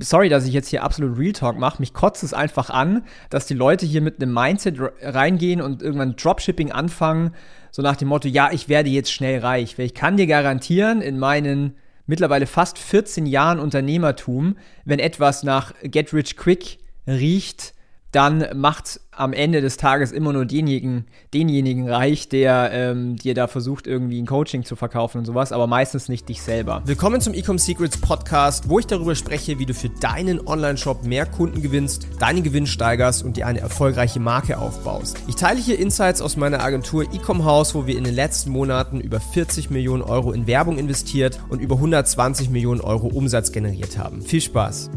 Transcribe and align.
sorry, 0.00 0.28
dass 0.28 0.46
ich 0.46 0.52
jetzt 0.52 0.68
hier 0.68 0.82
absolut 0.82 1.18
Real 1.18 1.32
Talk 1.32 1.58
mache, 1.58 1.80
mich 1.80 1.92
kotzt 1.92 2.22
es 2.22 2.34
einfach 2.34 2.70
an, 2.70 3.04
dass 3.30 3.46
die 3.46 3.54
Leute 3.54 3.86
hier 3.86 4.00
mit 4.00 4.22
einem 4.22 4.32
Mindset 4.32 4.78
reingehen 5.02 5.60
und 5.60 5.82
irgendwann 5.82 6.16
Dropshipping 6.16 6.72
anfangen, 6.72 7.34
so 7.70 7.82
nach 7.82 7.96
dem 7.96 8.08
Motto, 8.08 8.28
ja, 8.28 8.50
ich 8.52 8.68
werde 8.68 8.90
jetzt 8.90 9.12
schnell 9.12 9.40
reich. 9.40 9.78
Weil 9.78 9.86
ich 9.86 9.94
kann 9.94 10.16
dir 10.16 10.26
garantieren, 10.26 11.00
in 11.00 11.18
meinen 11.18 11.76
mittlerweile 12.06 12.46
fast 12.46 12.78
14 12.78 13.26
Jahren 13.26 13.60
Unternehmertum, 13.60 14.56
wenn 14.84 14.98
etwas 14.98 15.42
nach 15.42 15.74
Get 15.82 16.12
Rich 16.12 16.36
Quick 16.36 16.78
riecht, 17.06 17.74
dann 18.10 18.46
macht 18.54 19.00
am 19.18 19.32
Ende 19.32 19.60
des 19.60 19.76
Tages 19.76 20.12
immer 20.12 20.32
nur 20.32 20.46
denjenigen, 20.46 21.06
denjenigen 21.34 21.88
reich, 21.88 22.28
der 22.28 22.70
ähm, 22.72 23.16
dir 23.16 23.34
da 23.34 23.48
versucht, 23.48 23.88
irgendwie 23.88 24.22
ein 24.22 24.26
Coaching 24.26 24.64
zu 24.64 24.76
verkaufen 24.76 25.18
und 25.18 25.24
sowas, 25.24 25.50
aber 25.50 25.66
meistens 25.66 26.08
nicht 26.08 26.28
dich 26.28 26.40
selber. 26.40 26.82
Willkommen 26.84 27.20
zum 27.20 27.34
Ecom 27.34 27.58
Secrets 27.58 27.96
Podcast, 28.00 28.68
wo 28.68 28.78
ich 28.78 28.86
darüber 28.86 29.16
spreche, 29.16 29.58
wie 29.58 29.66
du 29.66 29.74
für 29.74 29.88
deinen 29.88 30.46
Online-Shop 30.46 31.04
mehr 31.04 31.26
Kunden 31.26 31.62
gewinnst, 31.62 32.06
deinen 32.20 32.44
Gewinn 32.44 32.66
steigerst 32.66 33.24
und 33.24 33.36
dir 33.36 33.48
eine 33.48 33.58
erfolgreiche 33.58 34.20
Marke 34.20 34.58
aufbaust. 34.58 35.16
Ich 35.26 35.34
teile 35.34 35.60
hier 35.60 35.80
Insights 35.80 36.22
aus 36.22 36.36
meiner 36.36 36.62
Agentur 36.62 37.02
Ecom 37.12 37.44
House, 37.44 37.74
wo 37.74 37.86
wir 37.88 37.98
in 37.98 38.04
den 38.04 38.14
letzten 38.14 38.50
Monaten 38.50 39.00
über 39.00 39.18
40 39.18 39.70
Millionen 39.70 40.02
Euro 40.02 40.32
in 40.32 40.46
Werbung 40.46 40.78
investiert 40.78 41.40
und 41.48 41.60
über 41.60 41.74
120 41.74 42.50
Millionen 42.50 42.80
Euro 42.80 43.08
Umsatz 43.08 43.50
generiert 43.50 43.98
haben. 43.98 44.22
Viel 44.22 44.40
Spaß! 44.40 44.90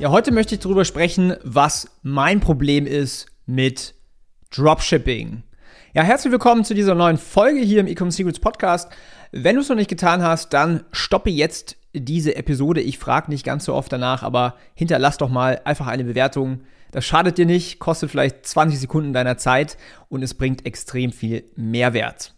Ja, 0.00 0.10
heute 0.10 0.30
möchte 0.30 0.54
ich 0.54 0.60
darüber 0.60 0.84
sprechen, 0.84 1.34
was 1.42 1.88
mein 2.02 2.38
Problem 2.38 2.86
ist 2.86 3.26
mit 3.48 3.94
Dropshipping. 4.50 5.42
Ja, 5.94 6.02
herzlich 6.02 6.30
willkommen 6.30 6.64
zu 6.64 6.74
dieser 6.74 6.94
neuen 6.94 7.16
Folge 7.16 7.60
hier 7.60 7.80
im 7.80 7.86
Ecom 7.86 8.10
Secrets 8.10 8.40
Podcast. 8.40 8.92
Wenn 9.32 9.54
du 9.54 9.62
es 9.62 9.70
noch 9.70 9.76
nicht 9.76 9.88
getan 9.88 10.22
hast, 10.22 10.52
dann 10.52 10.84
stoppe 10.92 11.30
jetzt 11.30 11.78
diese 11.94 12.36
Episode. 12.36 12.82
Ich 12.82 12.98
frage 12.98 13.30
nicht 13.30 13.46
ganz 13.46 13.64
so 13.64 13.72
oft 13.72 13.90
danach, 13.90 14.22
aber 14.22 14.56
hinterlass 14.74 15.16
doch 15.16 15.30
mal 15.30 15.62
einfach 15.64 15.86
eine 15.86 16.04
Bewertung. 16.04 16.60
Das 16.92 17.06
schadet 17.06 17.38
dir 17.38 17.46
nicht, 17.46 17.78
kostet 17.78 18.10
vielleicht 18.10 18.44
20 18.44 18.78
Sekunden 18.78 19.14
deiner 19.14 19.38
Zeit 19.38 19.78
und 20.10 20.22
es 20.22 20.34
bringt 20.34 20.66
extrem 20.66 21.10
viel 21.10 21.44
Mehrwert. 21.56 22.34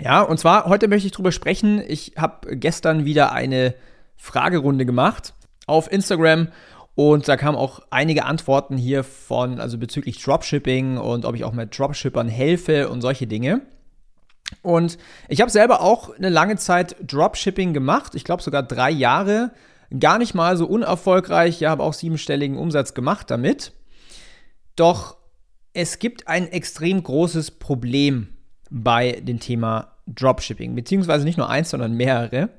Ja, 0.00 0.22
und 0.22 0.40
zwar 0.40 0.64
heute 0.64 0.88
möchte 0.88 1.06
ich 1.06 1.12
darüber 1.12 1.32
sprechen. 1.32 1.82
Ich 1.86 2.14
habe 2.16 2.56
gestern 2.56 3.04
wieder 3.04 3.32
eine 3.32 3.74
Fragerunde 4.16 4.86
gemacht 4.86 5.34
auf 5.66 5.92
Instagram 5.92 6.48
und 6.94 7.26
da 7.26 7.36
kamen 7.36 7.58
auch 7.58 7.80
einige 7.90 8.24
Antworten 8.24 8.76
hier 8.76 9.02
von, 9.02 9.60
also 9.60 9.78
bezüglich 9.78 10.22
Dropshipping 10.22 10.96
und 10.96 11.24
ob 11.24 11.34
ich 11.34 11.44
auch 11.44 11.52
mit 11.52 11.76
Dropshippern 11.76 12.28
helfe 12.28 12.88
und 12.88 13.00
solche 13.00 13.26
Dinge. 13.26 13.62
Und 14.62 14.98
ich 15.28 15.40
habe 15.40 15.50
selber 15.50 15.80
auch 15.80 16.14
eine 16.16 16.28
lange 16.28 16.56
Zeit 16.56 16.96
Dropshipping 17.04 17.72
gemacht, 17.72 18.14
ich 18.14 18.24
glaube 18.24 18.42
sogar 18.42 18.62
drei 18.62 18.90
Jahre, 18.90 19.50
gar 19.98 20.18
nicht 20.18 20.34
mal 20.34 20.56
so 20.56 20.66
unerfolgreich, 20.66 21.60
ja, 21.60 21.70
habe 21.70 21.82
auch 21.82 21.94
siebenstelligen 21.94 22.58
Umsatz 22.58 22.94
gemacht 22.94 23.30
damit. 23.30 23.72
Doch 24.76 25.16
es 25.72 25.98
gibt 25.98 26.28
ein 26.28 26.46
extrem 26.50 27.02
großes 27.02 27.52
Problem 27.52 28.28
bei 28.70 29.20
dem 29.20 29.40
Thema 29.40 29.96
Dropshipping, 30.06 30.74
beziehungsweise 30.74 31.24
nicht 31.24 31.38
nur 31.38 31.50
eins, 31.50 31.70
sondern 31.70 31.94
mehrere. 31.94 32.50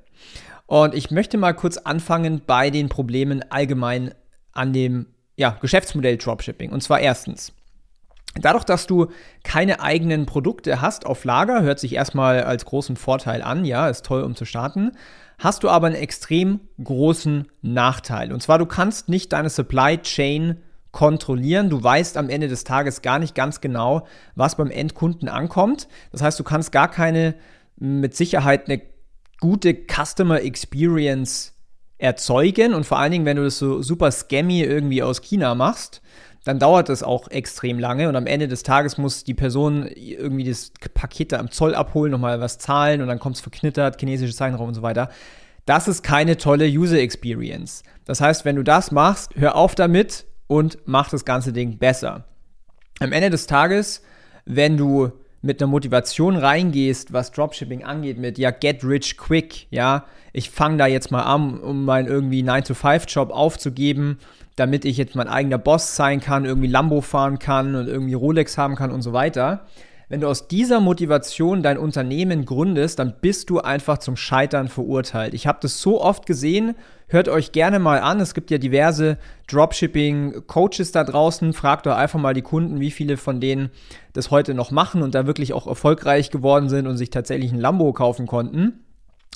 Und 0.68 0.96
ich 0.96 1.12
möchte 1.12 1.38
mal 1.38 1.54
kurz 1.54 1.78
anfangen 1.78 2.42
bei 2.46 2.70
den 2.70 2.90
Problemen 2.90 3.44
allgemein 3.50 4.14
an 4.56 4.74
dem 4.74 5.06
ja, 5.36 5.58
Geschäftsmodell 5.62 6.18
Dropshipping. 6.18 6.72
Und 6.72 6.82
zwar 6.82 7.00
erstens, 7.00 7.54
dadurch, 8.36 8.64
dass 8.64 8.88
du 8.88 9.08
keine 9.44 9.82
eigenen 9.82 10.26
Produkte 10.26 10.82
hast 10.82 11.06
auf 11.06 11.24
Lager, 11.24 11.62
hört 11.62 11.80
sich 11.80 11.94
erstmal 11.94 12.44
als 12.44 12.66
großen 12.66 12.96
Vorteil 12.96 13.42
an, 13.42 13.66
ja, 13.66 13.88
ist 13.88 14.06
toll, 14.06 14.24
um 14.24 14.36
zu 14.36 14.46
starten, 14.46 14.94
hast 15.38 15.64
du 15.64 15.70
aber 15.70 15.88
einen 15.88 15.96
extrem 15.96 16.62
großen 16.84 17.48
Nachteil. 17.62 18.32
Und 18.32 18.42
zwar, 18.42 18.58
du 18.58 18.66
kannst 18.66 19.10
nicht 19.10 19.34
deine 19.34 19.50
Supply 19.50 19.98
Chain 19.98 20.58
kontrollieren. 20.92 21.70
Du 21.70 21.84
weißt 21.84 22.16
am 22.16 22.30
Ende 22.30 22.48
des 22.48 22.64
Tages 22.64 23.02
gar 23.02 23.20
nicht 23.20 23.36
ganz 23.36 23.60
genau, 23.60 24.08
was 24.36 24.56
beim 24.56 24.72
Endkunden 24.72 25.28
ankommt. 25.28 25.90
Das 26.14 26.22
heißt, 26.22 26.40
du 26.40 26.46
kannst 26.46 26.72
gar 26.72 26.90
keine 26.90 27.36
mit 27.76 28.16
Sicherheit 28.16 28.70
eine 28.70 28.82
gute 29.42 29.76
Customer 29.76 30.42
Experience 30.42 31.55
erzeugen 31.98 32.74
und 32.74 32.86
vor 32.86 33.00
allen 33.00 33.12
Dingen, 33.12 33.26
wenn 33.26 33.38
du 33.38 33.44
das 33.44 33.58
so 33.58 33.82
super 33.82 34.12
scammy 34.12 34.62
irgendwie 34.62 35.02
aus 35.02 35.22
China 35.22 35.56
machst, 35.56 36.02
dann 36.44 36.60
dauert 36.60 36.90
das 36.90 37.02
auch 37.02 37.28
extrem 37.30 37.80
lange 37.80 38.08
und 38.08 38.16
am 38.16 38.28
Ende 38.28 38.48
des 38.48 38.64
Tages 38.64 38.98
muss 38.98 39.24
die 39.24 39.34
Person 39.34 39.88
irgendwie 39.88 40.44
das 40.44 40.72
Paket 40.94 41.32
da 41.32 41.40
am 41.40 41.50
Zoll 41.50 41.74
abholen, 41.74 42.12
nochmal 42.12 42.40
was 42.40 42.60
zahlen 42.60 43.02
und 43.02 43.08
dann 43.08 43.20
kommt 43.20 43.38
es 43.38 43.42
verknittert, 43.42 44.00
chinesische 44.00 44.36
Zeichen 44.36 44.56
drauf 44.56 44.68
und 44.68 44.76
so 44.76 44.84
weiter. 44.84 45.10
Das 45.66 45.88
ist 45.88 46.04
keine 46.04 46.38
tolle 46.38 46.68
User 46.68 47.00
Experience. 47.00 47.82
Das 48.06 48.22
heißt, 48.22 48.46
wenn 48.46 48.56
du 48.56 48.64
das 48.64 48.92
machst, 48.92 49.36
hör 49.36 49.56
auf 49.56 49.74
damit 49.74 50.26
und 50.46 50.78
mach 50.86 51.10
das 51.10 51.26
ganze 51.26 51.52
Ding 51.52 51.80
besser. 51.80 52.26
Am 53.00 53.12
Ende 53.12 53.32
des 53.32 53.48
Tages, 53.48 54.04
wenn 54.46 54.78
du 54.78 55.12
mit 55.46 55.62
einer 55.62 55.70
Motivation 55.70 56.36
reingehst, 56.36 57.14
was 57.14 57.32
Dropshipping 57.32 57.84
angeht, 57.84 58.18
mit 58.18 58.38
ja, 58.38 58.52
get 58.52 58.84
rich 58.84 59.16
quick, 59.16 59.68
ja, 59.70 60.06
ich 60.34 60.50
fange 60.50 60.78
da 60.78 60.88
jetzt 60.88 61.12
mal 61.12 61.22
an, 61.22 61.60
um 61.60 61.86
meinen 61.86 62.08
irgendwie 62.08 62.42
9-to-5-Job 62.42 63.32
aufzugeben, 63.32 64.18
damit 64.56 64.84
ich 64.86 64.98
jetzt 64.98 65.16
mein 65.16 65.28
eigener 65.28 65.58
Boss 65.58 65.96
sein 65.96 66.20
kann, 66.20 66.46
irgendwie 66.46 66.68
Lambo 66.68 67.02
fahren 67.02 67.40
kann 67.40 67.76
und 67.76 67.88
irgendwie 67.88 68.16
Rolex 68.16 68.58
haben 68.58 68.76
kann 68.76 68.92
und 68.92 69.02
so 69.02 69.14
weiter. 69.14 69.66
Wenn 70.08 70.22
du 70.22 70.28
aus 70.28 70.48
dieser 70.48 70.80
Motivation 70.80 71.64
dein 71.64 71.80
Unternehmen 71.80 72.46
gründest, 72.46 73.00
dann 73.00 73.16
bist 73.22 73.50
du 73.50 73.60
einfach 73.60 73.98
zum 73.98 74.16
Scheitern 74.16 74.68
verurteilt. 74.68 75.34
Ich 75.34 75.48
habe 75.48 75.58
das 75.62 75.82
so 75.82 76.00
oft 76.00 76.28
gesehen. 76.28 76.76
Hört 77.08 77.28
euch 77.28 77.52
gerne 77.52 77.80
mal 77.80 78.00
an. 78.00 78.20
Es 78.20 78.36
gibt 78.36 78.52
ja 78.52 78.60
diverse 78.60 79.18
Dropshipping-Coaches 79.48 80.92
da 80.92 81.04
draußen. 81.04 81.54
Fragt 81.54 81.88
doch 81.88 81.96
einfach 81.96 82.20
mal 82.20 82.36
die 82.36 82.44
Kunden, 82.44 82.80
wie 82.80 82.92
viele 82.92 83.18
von 83.18 83.42
denen 83.42 83.72
das 84.14 84.30
heute 84.30 84.54
noch 84.54 84.70
machen 84.70 85.02
und 85.02 85.16
da 85.16 85.26
wirklich 85.26 85.54
auch 85.54 85.66
erfolgreich 85.66 86.30
geworden 86.30 86.70
sind 86.70 86.86
und 86.86 86.98
sich 86.98 87.10
tatsächlich 87.10 87.52
ein 87.52 87.60
Lambo 87.60 87.92
kaufen 87.92 88.28
konnten. 88.28 88.85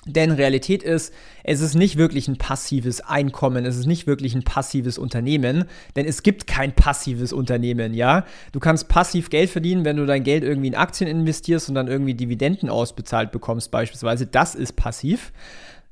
Denn 0.06 0.32
Realität 0.32 0.82
ist, 0.82 1.14
es 1.44 1.60
ist 1.60 1.76
nicht 1.76 1.98
wirklich 1.98 2.30
ein 2.30 2.38
passives 2.38 3.02
Einkommen, 3.02 3.66
es 3.66 3.76
ist 3.76 3.86
nicht 3.86 4.08
wirklich 4.08 4.34
ein 4.34 4.44
passives 4.44 4.98
Unternehmen, 4.98 5.66
denn 5.98 6.06
es 6.06 6.24
gibt 6.24 6.48
kein 6.48 6.74
passives 6.74 7.34
Unternehmen, 7.34 7.94
ja. 7.94 8.24
Du 8.54 8.62
kannst 8.62 8.88
passiv 8.88 9.30
Geld 9.30 9.50
verdienen, 9.50 9.84
wenn 9.84 9.98
du 9.98 10.06
dein 10.06 10.24
Geld 10.24 10.44
irgendwie 10.44 10.70
in 10.70 10.76
Aktien 10.76 11.10
investierst 11.10 11.68
und 11.68 11.76
dann 11.76 11.90
irgendwie 11.90 12.14
Dividenden 12.14 12.70
ausbezahlt 12.70 13.32
bekommst, 13.32 13.72
beispielsweise. 13.72 14.26
Das 14.26 14.56
ist 14.56 14.78
passiv. 14.78 15.34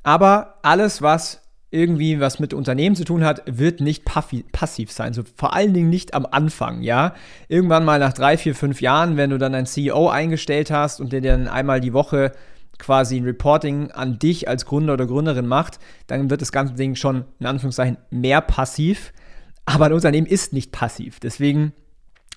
Aber 0.04 0.60
alles, 0.62 1.02
was 1.02 1.42
irgendwie 1.70 2.22
was 2.22 2.40
mit 2.40 2.54
Unternehmen 2.54 2.96
zu 2.96 3.04
tun 3.04 3.26
hat, 3.26 3.44
wird 3.46 3.82
nicht 3.82 4.06
passiv 4.06 4.90
sein. 4.90 5.12
So 5.12 5.24
vor 5.36 5.54
allen 5.54 5.74
Dingen 5.74 5.90
nicht 5.90 6.14
am 6.14 6.26
Anfang, 6.26 6.82
ja. 6.82 7.14
Irgendwann 7.50 7.84
mal 7.84 8.00
nach 8.00 8.14
drei, 8.14 8.38
vier, 8.38 8.56
fünf 8.56 8.80
Jahren, 8.80 9.18
wenn 9.18 9.32
du 9.32 9.38
dann 9.38 9.54
einen 9.54 9.66
CEO 9.66 10.08
eingestellt 10.08 10.72
hast 10.72 11.02
und 11.02 11.12
der 11.12 11.20
dann 11.20 11.50
einmal 11.50 11.82
die 11.82 11.92
Woche 11.92 12.32
quasi 12.80 13.18
ein 13.18 13.24
Reporting 13.24 13.92
an 13.92 14.20
dich 14.20 14.48
als 14.48 14.66
Gründer 14.66 14.94
oder 14.94 15.08
Gründerin 15.08 15.48
macht, 15.48 15.80
dann 16.08 16.30
wird 16.30 16.42
das 16.42 16.52
ganze 16.52 16.74
Ding 16.74 16.96
schon 16.96 17.26
in 17.40 17.46
Anführungszeichen 17.46 17.98
mehr 18.10 18.42
passiv. 18.42 19.14
Aber 19.66 19.86
ein 19.86 19.94
Unternehmen 19.94 20.28
ist 20.28 20.54
nicht 20.54 20.72
passiv. 20.72 21.20
Deswegen 21.20 21.74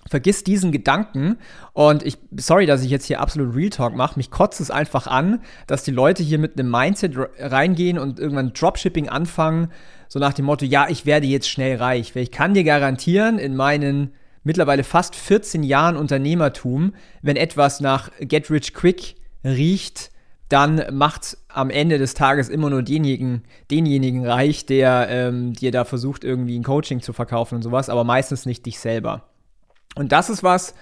vergiss 0.09 0.45
diesen 0.45 0.73
Gedanken 0.73 1.37
und 1.73 2.03
ich, 2.03 2.19
sorry, 2.37 2.67
dass 2.67 2.83
ich 2.83 2.91
jetzt 2.91 3.05
hier 3.05 3.21
absolut 3.21 3.55
Real 3.55 3.71
Talk 3.71 3.95
mache, 3.95 4.19
mich 4.19 4.31
kotzt 4.31 4.61
es 4.61 4.71
einfach 4.71 5.07
an, 5.07 5.41
dass 5.67 5.85
die 5.85 5.91
Leute 5.91 6.23
hier 6.23 6.39
mit 6.39 6.59
einem 6.59 6.71
Mindset 6.71 7.15
reingehen 7.39 7.99
und 7.99 8.19
irgendwann 8.19 8.53
Dropshipping 8.53 9.09
anfangen, 9.09 9.69
so 10.09 10.19
nach 10.19 10.33
dem 10.33 10.47
Motto, 10.47 10.65
ja, 10.65 10.89
ich 10.89 11.07
werde 11.07 11.27
jetzt 11.27 11.49
schnell 11.49 11.77
reich. 11.77 12.17
Weil 12.17 12.25
ich 12.25 12.33
kann 12.33 12.55
dir 12.55 12.65
garantieren, 12.65 13.39
in 13.39 13.55
meinen 13.55 14.13
mittlerweile 14.43 14.83
fast 14.83 15.15
14 15.15 15.63
Jahren 15.63 15.97
Unternehmertum, 15.97 16.95
wenn 17.23 17.37
etwas 17.37 17.81
nach 17.81 18.11
Get 18.21 18.51
Rich 18.51 18.75
Quick 18.75 19.15
riecht, 19.45 20.11
dann 20.51 20.83
macht 20.93 21.39
am 21.49 21.71
Ende 21.71 21.99
des 21.99 22.15
Tages 22.15 22.49
immer 22.49 22.71
nur 22.71 22.83
denjenigen, 22.83 23.45
denjenigen 23.71 24.27
reich, 24.27 24.67
der 24.67 25.07
ähm, 25.09 25.53
dir 25.53 25.71
da 25.71 25.85
versucht, 25.85 26.25
irgendwie 26.25 26.59
ein 26.59 26.65
Coaching 26.65 27.01
zu 27.01 27.13
verkaufen 27.13 27.55
und 27.55 27.63
sowas, 27.63 27.89
aber 27.89 28.05
meistens 28.05 28.47
nicht 28.47 28.67
dich 28.67 28.79
selber. 28.81 29.23
Und 29.95 30.13
das 30.13 30.29
ist 30.29 30.43
was, 30.43 30.75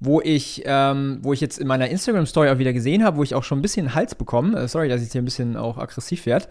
wo 0.00 0.20
ich, 0.20 0.62
ähm, 0.66 1.20
wo 1.22 1.32
ich 1.32 1.40
jetzt 1.40 1.58
in 1.58 1.68
meiner 1.68 1.88
Instagram-Story 1.88 2.50
auch 2.50 2.58
wieder 2.58 2.72
gesehen 2.72 3.04
habe, 3.04 3.16
wo 3.16 3.22
ich 3.22 3.36
auch 3.36 3.44
schon 3.44 3.60
ein 3.60 3.62
bisschen 3.62 3.94
Hals 3.94 4.16
bekomme. 4.16 4.58
Äh, 4.58 4.68
sorry, 4.68 4.88
dass 4.88 5.02
ich 5.02 5.12
hier 5.12 5.22
ein 5.22 5.26
bisschen 5.26 5.56
auch 5.56 5.78
aggressiv 5.78 6.26
werde. 6.26 6.46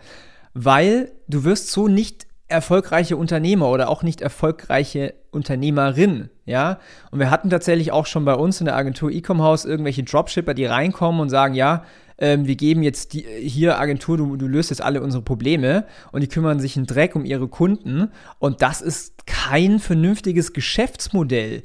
Weil 0.53 1.11
du 1.27 1.43
wirst 1.43 1.71
so 1.71 1.89
nicht 1.89 2.25
erfolgreiche 2.47 3.17
Unternehmer 3.17 3.69
oder 3.69 3.89
auch 3.89 4.03
nicht 4.03 4.21
erfolgreiche 4.21 5.13
Unternehmerin, 5.31 6.29
ja. 6.45 6.79
Und 7.09 7.19
wir 7.19 7.31
hatten 7.31 7.49
tatsächlich 7.49 7.91
auch 7.91 8.05
schon 8.05 8.25
bei 8.25 8.33
uns 8.33 8.59
in 8.59 8.65
der 8.65 8.75
Agentur 8.75 9.09
Ecom 9.09 9.41
House 9.41 9.63
irgendwelche 9.63 10.03
Dropshipper, 10.03 10.53
die 10.53 10.65
reinkommen 10.65 11.21
und 11.21 11.29
sagen, 11.29 11.53
ja, 11.53 11.83
ähm, 12.21 12.47
wir 12.47 12.55
geben 12.55 12.83
jetzt 12.83 13.13
die, 13.13 13.25
hier 13.41 13.79
Agentur, 13.79 14.15
du, 14.15 14.37
du 14.37 14.47
löst 14.47 14.69
jetzt 14.69 14.81
alle 14.81 15.01
unsere 15.01 15.23
Probleme 15.23 15.85
und 16.11 16.21
die 16.21 16.27
kümmern 16.27 16.59
sich 16.59 16.77
einen 16.77 16.85
Dreck 16.85 17.15
um 17.15 17.25
ihre 17.25 17.47
Kunden 17.49 18.11
und 18.39 18.61
das 18.61 18.81
ist 18.81 19.25
kein 19.25 19.79
vernünftiges 19.79 20.53
Geschäftsmodell. 20.53 21.63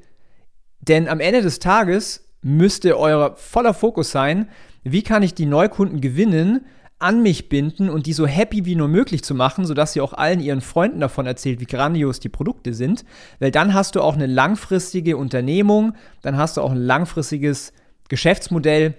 Denn 0.81 1.09
am 1.09 1.21
Ende 1.21 1.43
des 1.43 1.59
Tages 1.59 2.29
müsste 2.43 2.99
euer 2.99 3.37
voller 3.37 3.75
Fokus 3.75 4.11
sein, 4.11 4.49
wie 4.83 5.03
kann 5.03 5.23
ich 5.23 5.35
die 5.35 5.47
Neukunden 5.47 6.01
gewinnen, 6.01 6.65
an 6.99 7.23
mich 7.23 7.51
binden 7.51 7.91
und 7.91 8.07
die 8.07 8.15
so 8.15 8.27
happy 8.27 8.65
wie 8.65 8.75
nur 8.75 8.89
möglich 8.89 9.23
zu 9.23 9.35
machen, 9.35 9.67
sodass 9.67 9.93
sie 9.93 10.01
auch 10.01 10.15
allen 10.15 10.41
ihren 10.41 10.63
Freunden 10.63 11.01
davon 11.01 11.27
erzählt, 11.27 11.61
wie 11.61 11.67
grandios 11.67 12.21
die 12.21 12.31
Produkte 12.31 12.73
sind. 12.73 13.05
Weil 13.39 13.51
dann 13.51 13.75
hast 13.75 13.97
du 13.97 14.01
auch 14.01 14.15
eine 14.15 14.27
langfristige 14.27 15.19
Unternehmung, 15.19 15.93
dann 16.23 16.39
hast 16.39 16.57
du 16.57 16.63
auch 16.63 16.71
ein 16.71 16.79
langfristiges 16.79 17.75
Geschäftsmodell 18.09 18.95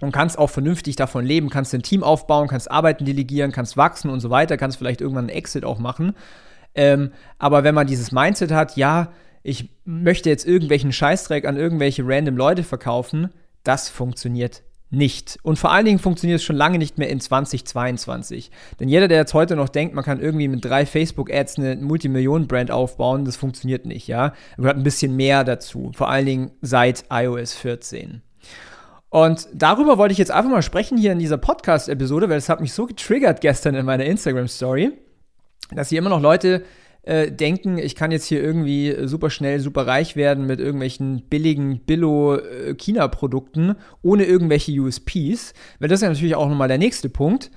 und 0.00 0.12
kannst 0.12 0.38
auch 0.38 0.50
vernünftig 0.50 0.96
davon 0.96 1.24
leben, 1.24 1.50
kannst 1.50 1.74
ein 1.74 1.82
Team 1.82 2.02
aufbauen, 2.02 2.48
kannst 2.48 2.70
Arbeiten 2.70 3.04
delegieren, 3.04 3.52
kannst 3.52 3.76
wachsen 3.76 4.10
und 4.10 4.20
so 4.20 4.30
weiter, 4.30 4.56
kannst 4.56 4.78
vielleicht 4.78 5.00
irgendwann 5.00 5.28
einen 5.28 5.36
Exit 5.36 5.64
auch 5.64 5.78
machen. 5.78 6.14
Ähm, 6.74 7.12
aber 7.38 7.64
wenn 7.64 7.74
man 7.74 7.86
dieses 7.86 8.12
Mindset 8.12 8.50
hat, 8.50 8.76
ja, 8.76 9.12
ich 9.42 9.70
möchte 9.84 10.30
jetzt 10.30 10.46
irgendwelchen 10.46 10.92
Scheißdreck 10.92 11.46
an 11.46 11.56
irgendwelche 11.56 12.02
random 12.04 12.36
Leute 12.36 12.62
verkaufen, 12.64 13.30
das 13.62 13.88
funktioniert 13.88 14.62
nicht. 14.90 15.38
Und 15.42 15.58
vor 15.58 15.72
allen 15.72 15.84
Dingen 15.84 15.98
funktioniert 15.98 16.38
es 16.38 16.44
schon 16.44 16.56
lange 16.56 16.78
nicht 16.78 16.98
mehr 16.98 17.08
in 17.08 17.20
2022. 17.20 18.50
Denn 18.80 18.88
jeder, 18.88 19.08
der 19.08 19.18
jetzt 19.18 19.34
heute 19.34 19.56
noch 19.56 19.68
denkt, 19.68 19.94
man 19.94 20.04
kann 20.04 20.20
irgendwie 20.20 20.48
mit 20.48 20.64
drei 20.64 20.86
Facebook-Ads 20.86 21.58
eine 21.58 21.76
Multimillionen-Brand 21.76 22.70
aufbauen, 22.70 23.24
das 23.24 23.36
funktioniert 23.36 23.86
nicht, 23.86 24.06
ja. 24.08 24.30
Da 24.30 24.34
gehört 24.56 24.76
ein 24.76 24.82
bisschen 24.82 25.16
mehr 25.16 25.44
dazu. 25.44 25.92
Vor 25.94 26.08
allen 26.08 26.26
Dingen 26.26 26.50
seit 26.62 27.04
iOS 27.10 27.54
14. 27.54 28.22
Und 29.14 29.46
darüber 29.52 29.96
wollte 29.96 30.10
ich 30.10 30.18
jetzt 30.18 30.32
einfach 30.32 30.50
mal 30.50 30.60
sprechen 30.60 30.98
hier 30.98 31.12
in 31.12 31.20
dieser 31.20 31.38
Podcast-Episode, 31.38 32.28
weil 32.28 32.36
es 32.36 32.48
hat 32.48 32.60
mich 32.60 32.72
so 32.72 32.84
getriggert 32.84 33.40
gestern 33.40 33.76
in 33.76 33.86
meiner 33.86 34.06
Instagram-Story, 34.06 34.90
dass 35.70 35.90
hier 35.90 36.00
immer 36.00 36.10
noch 36.10 36.20
Leute 36.20 36.64
äh, 37.02 37.30
denken, 37.30 37.78
ich 37.78 37.94
kann 37.94 38.10
jetzt 38.10 38.26
hier 38.26 38.42
irgendwie 38.42 39.06
super 39.06 39.30
schnell, 39.30 39.60
super 39.60 39.86
reich 39.86 40.16
werden 40.16 40.46
mit 40.48 40.58
irgendwelchen 40.58 41.22
billigen 41.28 41.78
Billo-China-Produkten 41.78 43.70
äh, 43.70 43.74
ohne 44.02 44.24
irgendwelche 44.24 44.72
USPs. 44.72 45.54
Weil 45.78 45.88
das 45.88 46.00
ist 46.00 46.02
ja 46.02 46.08
natürlich 46.08 46.34
auch 46.34 46.48
nochmal 46.48 46.66
der 46.66 46.78
nächste 46.78 47.08
Punkt. 47.08 47.52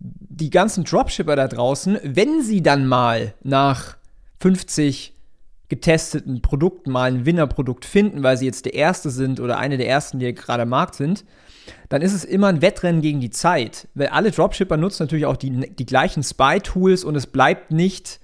Die 0.00 0.50
ganzen 0.50 0.84
Dropshipper 0.84 1.36
da 1.36 1.48
draußen, 1.48 2.00
wenn 2.02 2.42
sie 2.42 2.62
dann 2.62 2.86
mal 2.86 3.32
nach 3.42 3.96
50 4.40 5.14
getesteten 5.68 6.40
Produkten 6.40 6.90
mal 6.90 7.10
ein 7.10 7.26
Winnerprodukt 7.26 7.84
finden, 7.84 8.22
weil 8.22 8.36
sie 8.36 8.46
jetzt 8.46 8.64
der 8.64 8.74
Erste 8.74 9.10
sind 9.10 9.40
oder 9.40 9.58
eine 9.58 9.76
der 9.76 9.88
Ersten, 9.88 10.18
die 10.18 10.34
gerade 10.34 10.62
am 10.62 10.70
Markt 10.70 10.94
sind, 10.94 11.24
dann 11.88 12.02
ist 12.02 12.14
es 12.14 12.24
immer 12.24 12.48
ein 12.48 12.62
Wettrennen 12.62 13.02
gegen 13.02 13.20
die 13.20 13.30
Zeit. 13.30 13.88
Weil 13.94 14.08
alle 14.08 14.30
Dropshipper 14.30 14.76
nutzen 14.76 15.02
natürlich 15.02 15.26
auch 15.26 15.36
die, 15.36 15.50
die 15.50 15.86
gleichen 15.86 16.22
Spy-Tools 16.22 17.04
und 17.04 17.16
es 17.16 17.26
bleibt 17.26 17.70
nicht 17.70 18.20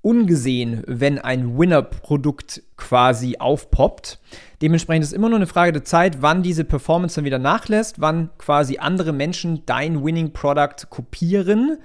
ungesehen, 0.00 0.84
wenn 0.86 1.18
ein 1.18 1.58
Winner-Produkt 1.58 2.62
quasi 2.76 3.36
aufpoppt. 3.38 4.20
Dementsprechend 4.62 5.04
ist 5.04 5.12
immer 5.12 5.28
nur 5.28 5.36
eine 5.36 5.46
Frage 5.46 5.72
der 5.72 5.84
Zeit, 5.84 6.22
wann 6.22 6.42
diese 6.42 6.64
Performance 6.64 7.16
dann 7.16 7.24
wieder 7.24 7.38
nachlässt, 7.38 8.00
wann 8.00 8.30
quasi 8.38 8.78
andere 8.78 9.12
Menschen 9.12 9.64
dein 9.66 10.04
Winning-Product 10.04 10.88
kopieren 10.88 11.78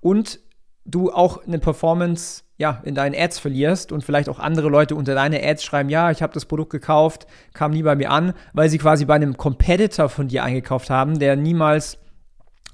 und 0.00 0.38
du 0.86 1.12
auch 1.12 1.46
eine 1.46 1.58
Performance 1.58 2.42
ja, 2.58 2.80
in 2.84 2.94
deinen 2.94 3.14
Ads 3.14 3.38
verlierst 3.38 3.92
und 3.92 4.02
vielleicht 4.02 4.28
auch 4.28 4.38
andere 4.38 4.68
Leute 4.68 4.94
unter 4.94 5.14
deine 5.14 5.42
Ads 5.46 5.62
schreiben, 5.62 5.90
ja, 5.90 6.10
ich 6.10 6.22
habe 6.22 6.32
das 6.32 6.46
Produkt 6.46 6.70
gekauft, 6.70 7.26
kam 7.52 7.72
nie 7.72 7.82
bei 7.82 7.94
mir 7.94 8.10
an, 8.10 8.32
weil 8.54 8.70
sie 8.70 8.78
quasi 8.78 9.04
bei 9.04 9.14
einem 9.14 9.36
Competitor 9.36 10.08
von 10.08 10.28
dir 10.28 10.42
eingekauft 10.42 10.88
haben, 10.88 11.18
der 11.18 11.36
niemals 11.36 11.98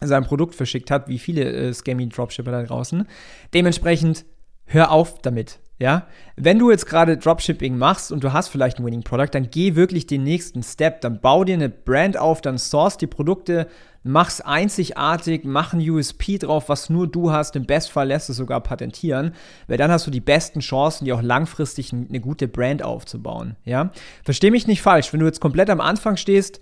sein 0.01 0.25
Produkt 0.25 0.55
verschickt 0.55 0.91
hat, 0.91 1.09
wie 1.09 1.19
viele 1.19 1.45
äh, 1.45 1.73
Scammy 1.73 2.09
Dropshipper 2.09 2.53
da 2.53 2.63
draußen. 2.63 3.09
Dementsprechend 3.55 4.25
hör 4.67 4.91
auf 4.91 5.21
damit. 5.23 5.59
Ja, 5.83 6.07
wenn 6.37 6.61
du 6.61 6.71
jetzt 6.71 6.87
gerade 6.87 7.17
Dropshipping 7.17 7.77
machst 7.77 8.13
und 8.13 8.23
du 8.23 8.33
hast 8.33 8.51
vielleicht 8.51 8.79
ein 8.79 8.85
Winning 8.85 9.03
Product, 9.03 9.31
dann 9.33 9.51
geh 9.51 9.75
wirklich 9.75 10.07
den 10.07 10.23
nächsten 10.23 10.63
Step. 10.63 11.01
Dann 11.01 11.21
bau 11.21 11.43
dir 11.43 11.55
eine 11.55 11.69
Brand 11.69 12.17
auf, 12.17 12.41
dann 12.41 12.57
source 12.57 12.99
die 12.99 13.09
Produkte, 13.09 13.67
mach's 14.05 14.41
einzigartig, 14.41 15.43
mach 15.43 15.73
ein 15.73 15.81
USP 15.81 16.39
drauf, 16.39 16.69
was 16.69 16.89
nur 16.89 17.09
du 17.09 17.33
hast. 17.33 17.57
Im 17.57 17.67
Bestfall 17.67 18.07
lässt 18.07 18.31
es 18.31 18.37
sogar 18.37 18.61
patentieren, 18.61 19.33
weil 19.67 19.77
dann 19.77 19.91
hast 19.91 20.07
du 20.07 20.13
die 20.13 20.21
besten 20.21 20.61
Chancen, 20.61 21.05
dir 21.05 21.17
auch 21.17 21.23
langfristig 21.23 21.93
eine 21.93 22.21
gute 22.21 22.47
Brand 22.47 22.85
aufzubauen. 22.85 23.57
Ja, 23.65 23.91
versteh 24.23 24.53
mich 24.53 24.69
nicht 24.69 24.83
falsch. 24.83 25.13
Wenn 25.13 25.19
du 25.19 25.27
jetzt 25.27 25.41
komplett 25.41 25.69
am 25.69 25.81
Anfang 25.81 26.17
stehst, 26.17 26.61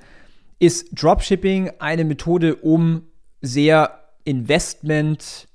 ist 0.61 0.89
Dropshipping 0.95 1.73
eine 1.79 2.07
Methode, 2.07 2.57
um 2.57 3.03
sehr 3.43 3.99
Investment 4.25 5.47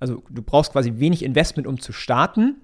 also 0.00 0.22
du 0.28 0.42
brauchst 0.42 0.72
quasi 0.72 0.92
wenig 0.96 1.22
Investment, 1.22 1.66
um 1.66 1.80
zu 1.80 1.92
starten. 1.92 2.60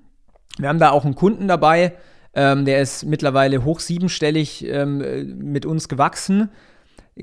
Wir 0.60 0.68
haben 0.68 0.78
da 0.78 0.90
auch 0.90 1.04
einen 1.04 1.14
Kunden 1.14 1.48
dabei, 1.48 1.94
ähm, 2.34 2.64
der 2.64 2.80
ist 2.80 3.04
mittlerweile 3.04 3.64
hoch 3.64 3.80
siebenstellig 3.80 4.66
ähm, 4.66 5.38
mit 5.38 5.66
uns 5.66 5.88
gewachsen. 5.88 6.50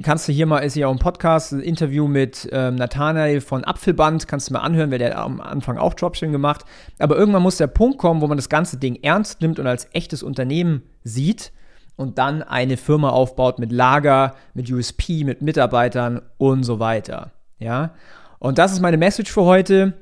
Kannst 0.03 0.27
du 0.27 0.31
hier 0.31 0.45
mal, 0.45 0.59
ist 0.59 0.75
ja 0.75 0.87
auch 0.87 0.91
ein 0.91 0.99
Podcast, 0.99 1.53
ein 1.53 1.61
Interview 1.61 2.07
mit 2.07 2.47
ähm, 2.51 2.75
Nathanael 2.75 3.41
von 3.41 3.63
Apfelband, 3.63 4.27
kannst 4.27 4.49
du 4.49 4.53
mal 4.53 4.59
anhören, 4.59 4.91
weil 4.91 4.99
der 4.99 5.17
am 5.17 5.39
Anfang 5.39 5.77
auch 5.77 5.93
Dropshipping 5.93 6.33
gemacht. 6.33 6.65
Aber 6.99 7.17
irgendwann 7.17 7.41
muss 7.41 7.57
der 7.57 7.67
Punkt 7.67 7.97
kommen, 7.97 8.21
wo 8.21 8.27
man 8.27 8.37
das 8.37 8.49
ganze 8.49 8.77
Ding 8.77 8.99
ernst 9.01 9.41
nimmt 9.41 9.59
und 9.59 9.65
als 9.65 9.87
echtes 9.93 10.23
Unternehmen 10.23 10.83
sieht 11.03 11.51
und 11.95 12.17
dann 12.17 12.43
eine 12.43 12.77
Firma 12.77 13.09
aufbaut 13.09 13.59
mit 13.59 13.71
Lager, 13.71 14.35
mit 14.53 14.69
USP, 14.71 15.23
mit 15.23 15.41
Mitarbeitern 15.41 16.21
und 16.37 16.63
so 16.63 16.79
weiter. 16.79 17.31
Ja. 17.57 17.93
Und 18.39 18.59
das 18.59 18.73
ist 18.73 18.81
meine 18.81 18.97
Message 18.97 19.31
für 19.31 19.43
heute. 19.43 19.93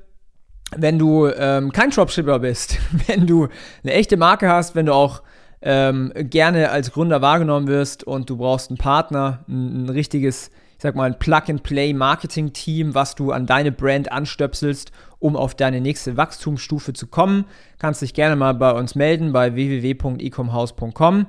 Wenn 0.75 0.97
du 0.97 1.27
ähm, 1.27 1.71
kein 1.71 1.91
Dropshipper 1.91 2.39
bist, 2.39 2.79
wenn 3.07 3.27
du 3.27 3.47
eine 3.83 3.93
echte 3.93 4.17
Marke 4.17 4.49
hast, 4.49 4.75
wenn 4.75 4.87
du 4.87 4.93
auch 4.93 5.21
ähm, 5.61 6.11
gerne 6.15 6.69
als 6.69 6.91
Gründer 6.91 7.21
wahrgenommen 7.21 7.67
wirst 7.67 8.03
und 8.03 8.29
du 8.29 8.37
brauchst 8.37 8.69
einen 8.69 8.77
Partner, 8.77 9.43
ein, 9.47 9.85
ein 9.85 9.89
richtiges, 9.89 10.49
ich 10.77 10.81
sag 10.81 10.95
mal, 10.95 11.05
ein 11.05 11.19
Plug-and-Play-Marketing-Team, 11.19 12.93
was 12.93 13.15
du 13.15 13.31
an 13.31 13.45
deine 13.45 13.71
Brand 13.71 14.11
anstöpselst, 14.11 14.91
um 15.19 15.35
auf 15.35 15.55
deine 15.55 15.81
nächste 15.81 16.17
Wachstumsstufe 16.17 16.93
zu 16.93 17.07
kommen, 17.07 17.45
kannst 17.79 18.01
dich 18.01 18.13
gerne 18.13 18.35
mal 18.35 18.53
bei 18.53 18.71
uns 18.71 18.95
melden 18.95 19.33
bei 19.33 19.55
www.ecomhouse.com. 19.55 21.27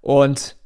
Und 0.00 0.56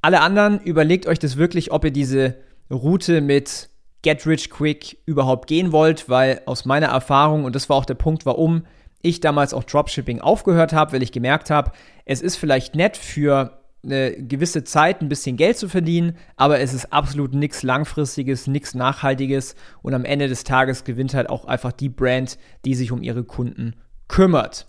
alle 0.00 0.20
anderen, 0.20 0.60
überlegt 0.60 1.06
euch 1.06 1.18
das 1.18 1.36
wirklich, 1.36 1.72
ob 1.72 1.84
ihr 1.84 1.90
diese 1.90 2.36
Route 2.70 3.20
mit 3.20 3.68
Get 4.02 4.26
Rich 4.26 4.50
Quick 4.50 4.98
überhaupt 5.06 5.48
gehen 5.48 5.72
wollt, 5.72 6.08
weil 6.08 6.42
aus 6.46 6.64
meiner 6.64 6.88
Erfahrung, 6.88 7.44
und 7.44 7.54
das 7.54 7.68
war 7.68 7.76
auch 7.76 7.84
der 7.84 7.94
Punkt, 7.94 8.26
warum 8.26 8.66
ich 9.02 9.20
damals 9.20 9.54
auch 9.54 9.64
Dropshipping 9.64 10.20
aufgehört 10.20 10.72
habe, 10.72 10.92
weil 10.92 11.02
ich 11.02 11.12
gemerkt 11.12 11.50
habe, 11.50 11.72
es 12.04 12.20
ist 12.20 12.36
vielleicht 12.36 12.74
nett 12.74 12.96
für 12.96 13.62
eine 13.84 14.12
gewisse 14.16 14.64
Zeit 14.64 15.00
ein 15.00 15.08
bisschen 15.08 15.36
Geld 15.36 15.56
zu 15.56 15.68
verdienen, 15.68 16.16
aber 16.36 16.60
es 16.60 16.74
ist 16.74 16.92
absolut 16.92 17.34
nichts 17.34 17.62
Langfristiges, 17.62 18.46
nichts 18.46 18.74
Nachhaltiges 18.74 19.54
und 19.82 19.94
am 19.94 20.04
Ende 20.04 20.28
des 20.28 20.44
Tages 20.44 20.84
gewinnt 20.84 21.14
halt 21.14 21.30
auch 21.30 21.44
einfach 21.44 21.72
die 21.72 21.88
Brand, 21.88 22.38
die 22.64 22.74
sich 22.74 22.90
um 22.90 23.02
ihre 23.02 23.24
Kunden 23.24 23.76
kümmert. 24.08 24.66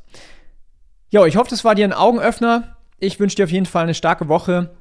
Ja, 1.10 1.26
ich 1.26 1.38
hoffe, 1.38 1.50
das 1.50 1.64
war 1.64 1.74
dir 1.74 1.86
ein 1.86 1.94
Augenöffner. 1.94 2.78
Ich 3.00 3.20
wünsche 3.20 3.38
dir 3.38 3.46
auf 3.46 3.52
jeden 3.52 3.66
Fall 3.66 3.84
eine 3.84 3.94
starke 3.94 4.28
Woche. 4.28 4.76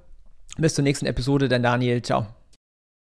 Bis 0.59 0.75
zur 0.75 0.85
nächsten 0.85 1.07
Episode, 1.07 1.49
dein 1.49 1.63
Daniel. 1.63 2.03
Ciao. 2.03 2.36